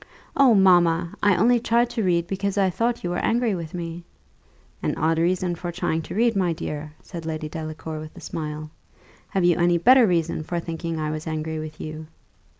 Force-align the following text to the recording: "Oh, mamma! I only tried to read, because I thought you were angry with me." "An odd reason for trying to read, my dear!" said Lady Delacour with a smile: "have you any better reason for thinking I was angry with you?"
"Oh, 0.35 0.55
mamma! 0.55 1.13
I 1.21 1.35
only 1.35 1.59
tried 1.59 1.91
to 1.91 2.03
read, 2.03 2.25
because 2.25 2.57
I 2.57 2.71
thought 2.71 3.03
you 3.03 3.11
were 3.11 3.19
angry 3.23 3.53
with 3.53 3.75
me." 3.75 4.03
"An 4.81 4.95
odd 4.97 5.19
reason 5.19 5.53
for 5.53 5.71
trying 5.71 6.01
to 6.01 6.15
read, 6.15 6.35
my 6.35 6.53
dear!" 6.53 6.93
said 7.03 7.23
Lady 7.23 7.47
Delacour 7.47 7.99
with 7.99 8.17
a 8.17 8.19
smile: 8.19 8.71
"have 9.29 9.43
you 9.45 9.57
any 9.59 9.77
better 9.77 10.07
reason 10.07 10.41
for 10.41 10.59
thinking 10.59 10.99
I 10.99 11.11
was 11.11 11.27
angry 11.27 11.59
with 11.59 11.79
you?" 11.79 12.07